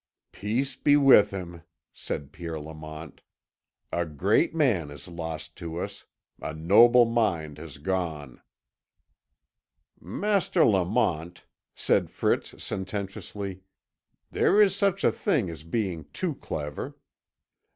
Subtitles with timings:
[0.31, 1.61] "Peace be with him,"
[1.93, 3.21] said Pierre Lamont.
[3.91, 6.07] "A great man is lost to us
[6.41, 8.41] a noble mind has gone."
[9.99, 11.45] "Master Lamont,"
[11.75, 13.61] said Fritz sententiously,
[14.31, 16.97] "there is such a thing as being too clever.